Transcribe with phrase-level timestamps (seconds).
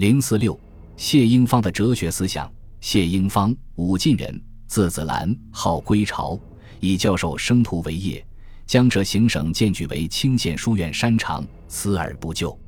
[0.00, 0.58] 零四六，
[0.96, 2.50] 谢英芳的哲学思想。
[2.80, 6.40] 谢英芳，武进人，字子兰，号归巢，
[6.80, 8.26] 以教授生徒为业。
[8.66, 12.58] 江浙行省荐举为清县书院山长，辞而不就。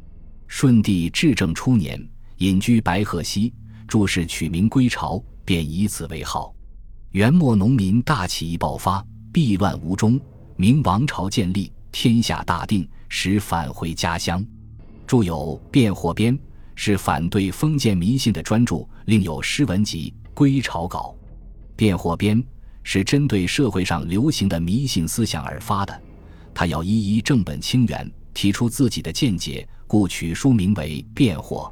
[0.46, 2.06] 顺帝至正初年，
[2.36, 3.50] 隐居白鹤溪，
[3.88, 6.54] 注释取名归巢，便以此为号。
[7.12, 9.02] 元末农民大起义爆发，
[9.32, 10.20] 避乱无终，
[10.56, 14.44] 明王朝建立，天下大定，时返回家乡。
[15.06, 16.36] 著有《辩惑编》。
[16.74, 21.14] 是反对封建迷信的专著，另有诗文集《归巢稿》。
[21.76, 22.42] 辩惑编
[22.82, 26.02] 是针对社会上流行的迷信思想而发的，
[26.54, 31.68] 他要一一正本清源，提出自己的见解，故取书名为《辩惑》。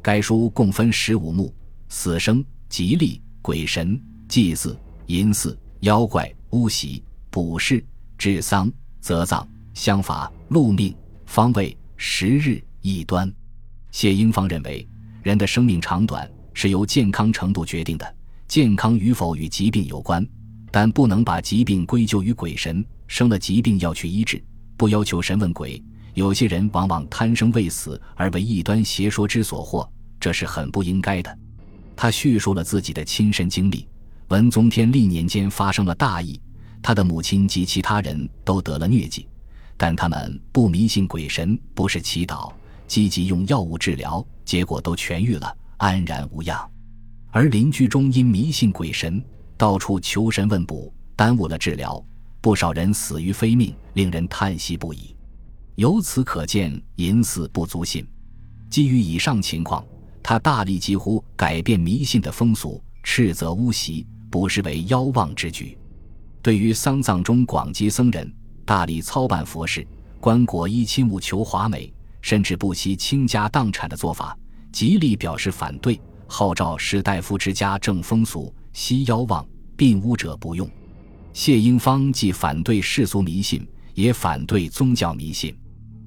[0.00, 1.54] 该书共分十五目：
[1.88, 7.84] 死生、吉利、鬼神、祭祀、淫祀、妖怪、巫习、卜筮、
[8.18, 10.94] 治丧、择葬、相法、禄命、
[11.26, 13.32] 方位、时日、异端。
[13.92, 14.86] 谢英方认为，
[15.22, 18.14] 人的生命长短是由健康程度决定的，
[18.48, 20.26] 健康与否与疾病有关，
[20.70, 22.84] 但不能把疾病归咎于鬼神。
[23.06, 24.42] 生了疾病要去医治，
[24.74, 25.80] 不要求神问鬼。
[26.14, 29.86] 有些人往往贪生畏死而为异端邪说之所惑，
[30.18, 31.38] 这是很不应该的。
[31.94, 33.86] 他叙述了自己的亲身经历：
[34.28, 36.40] 文宗天历年间发生了大疫，
[36.82, 39.28] 他的母亲及其他人都得了疟疾，
[39.76, 42.50] 但他们不迷信鬼神，不是祈祷。
[42.92, 46.70] 积极用药物治疗，结果都痊愈了，安然无恙。
[47.30, 49.24] 而邻居中因迷信鬼神，
[49.56, 52.04] 到处求神问卜，耽误了治疗，
[52.42, 55.16] 不少人死于非命，令人叹息不已。
[55.76, 58.06] 由此可见，淫祀不足信。
[58.68, 59.82] 基于以上情况，
[60.22, 65.78] 他大力疾呼改变迷信的风俗，斥责巫习，不失为妖妄之举。
[66.42, 68.30] 对于丧葬中广积僧人，
[68.66, 69.82] 大力操办佛事，
[70.20, 71.90] 棺椁衣亲务求华美。
[72.22, 74.34] 甚至不惜倾家荡产的做法，
[74.72, 79.44] 极力表示反对，号召士大夫之家正风俗，惜妖妄，
[79.76, 80.66] 病污者不用。
[81.32, 85.54] 谢英方既反对世俗迷信，也反对宗教迷信。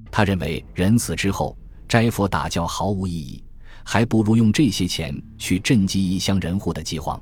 [0.09, 1.57] 他认为人死之后
[1.87, 3.43] 斋佛打教毫无意义，
[3.83, 7.21] 还不如用这些钱去赈济异乡人户的饥荒。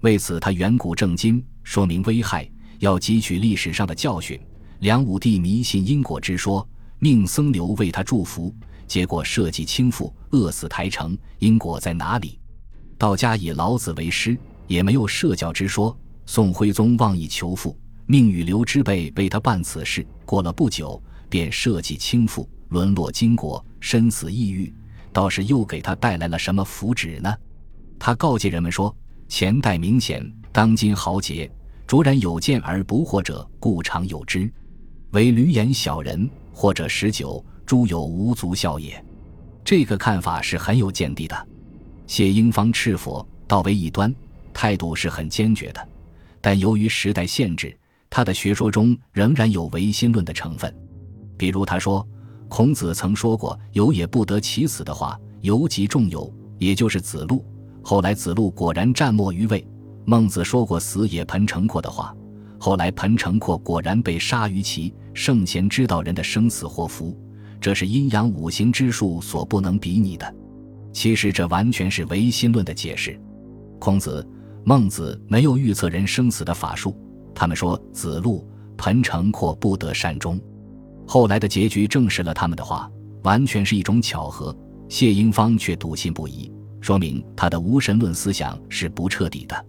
[0.00, 2.50] 为此，他远古正今，说明危害，
[2.80, 4.38] 要汲取历史上的教训。
[4.80, 6.68] 梁武帝迷信因果之说。
[7.04, 8.50] 命僧流为他祝福，
[8.86, 12.40] 结果社稷倾覆，饿死台城，因果在哪里？
[12.96, 14.34] 道家以老子为师，
[14.66, 15.94] 也没有社教之说。
[16.24, 17.76] 宋徽宗妄以求富，
[18.06, 20.98] 命与刘之辈为他办此事，过了不久，
[21.28, 24.72] 便社稷倾覆，沦落金国，身死异域。
[25.12, 27.30] 倒是又给他带来了什么福祉呢？
[27.98, 28.96] 他告诫人们说：
[29.28, 31.52] 前代明显，当今豪杰，
[31.86, 34.50] 卓然有见而不惑者，故常有之。
[35.10, 36.26] 为驴言小人。
[36.54, 39.04] 或者十九，诸有无足笑也。
[39.64, 41.48] 这个看法是很有见地的。
[42.06, 44.14] 谢英方斥佛道为异端，
[44.52, 45.88] 态度是很坚决的。
[46.40, 47.76] 但由于时代限制，
[48.08, 50.72] 他的学说中仍然有唯心论的成分。
[51.36, 52.06] 比如他说，
[52.48, 57.44] 孔子曾说过“有也不得其死”的话，尤及仲由，也就是子路。
[57.82, 59.66] 后来子路果然战没于魏。
[60.04, 62.14] 孟子说过“死也彭城阔”的话。
[62.58, 67.16] 后来，彭城阔果然被杀于其圣贤知道人的生死祸福，
[67.60, 70.34] 这是阴阳五行之术所不能比拟的。
[70.92, 73.18] 其实，这完全是唯心论的解释。
[73.78, 74.26] 孔子、
[74.64, 76.96] 孟子没有预测人生死的法术，
[77.34, 80.40] 他们说子路、彭城阔不得善终。
[81.06, 82.90] 后来的结局证实了他们的话，
[83.22, 84.56] 完全是一种巧合。
[84.88, 89.66] 谢英方却笃信不疑，说明他的无神论思想是不彻底的。